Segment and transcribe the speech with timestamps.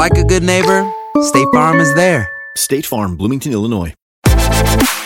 [0.00, 2.26] like a good neighbor, State Farm is there.
[2.56, 3.92] State Farm, Bloomington, Illinois.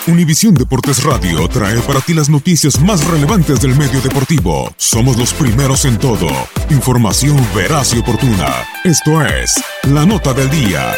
[0.06, 4.72] Univisión Deportes Radio trae para ti las noticias más relevantes del medio deportivo.
[4.76, 6.28] Somos los primeros en todo.
[6.70, 8.54] Información veraz y oportuna.
[8.84, 10.94] Esto es La Nota del Día.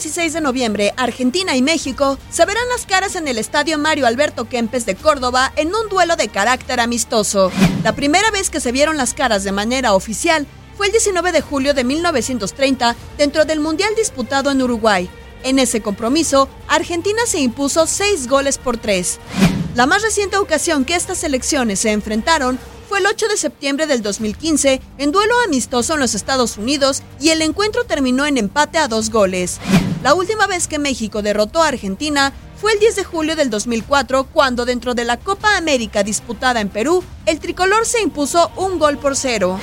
[0.00, 4.06] Este 16 de noviembre, Argentina y México se verán las caras en el Estadio Mario
[4.06, 7.52] Alberto Kempes de Córdoba en un duelo de carácter amistoso.
[7.84, 10.46] La primera vez que se vieron las caras de manera oficial
[10.78, 15.10] fue el 19 de julio de 1930 dentro del Mundial disputado en Uruguay.
[15.42, 19.18] En ese compromiso, Argentina se impuso 6 goles por 3.
[19.74, 22.58] La más reciente ocasión que estas selecciones se enfrentaron
[22.88, 27.28] fue el 8 de septiembre del 2015 en duelo amistoso en los Estados Unidos y
[27.28, 29.60] el encuentro terminó en empate a dos goles.
[30.02, 34.24] La última vez que México derrotó a Argentina fue el 10 de julio del 2004
[34.32, 38.96] cuando dentro de la Copa América disputada en Perú, el tricolor se impuso un gol
[38.96, 39.58] por cero.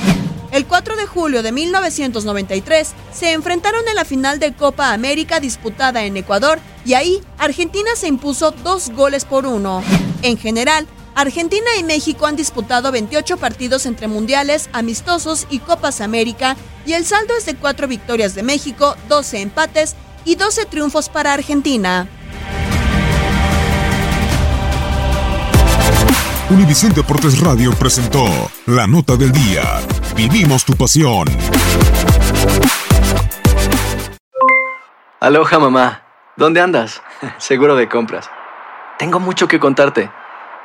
[0.51, 6.05] El 4 de julio de 1993 se enfrentaron en la final de Copa América disputada
[6.05, 9.83] en Ecuador y ahí Argentina se impuso dos goles por uno.
[10.21, 16.55] En general, Argentina y México han disputado 28 partidos entre mundiales, amistosos y Copas América
[16.85, 19.95] y el saldo es de 4 victorias de México, 12 empates
[20.27, 22.05] y 12 triunfos para Argentina.
[26.49, 28.25] Univisión Deportes Radio presentó
[28.65, 29.63] La Nota del Día.
[30.17, 31.27] Vivimos tu pasión.
[35.21, 36.03] Aloha mamá,
[36.35, 37.01] ¿dónde andas?
[37.37, 38.29] Seguro de compras.
[38.99, 40.11] Tengo mucho que contarte.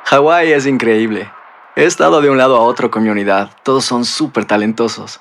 [0.06, 1.30] Hawái es increíble.
[1.76, 3.50] He estado de un lado a otro con mi unidad.
[3.62, 5.20] Todos son súper talentosos.